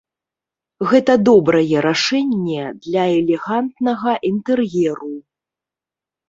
Гэта 0.91 1.13
добрае 1.27 1.83
рашэнне 1.87 2.63
для 2.87 3.03
элегантнага 3.19 4.11
інтэр'еру. 4.31 5.13